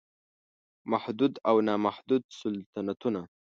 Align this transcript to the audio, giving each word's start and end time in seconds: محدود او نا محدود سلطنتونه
محدود 0.91 1.33
او 1.49 1.55
نا 1.67 1.75
محدود 1.85 2.23
سلطنتونه 2.39 3.21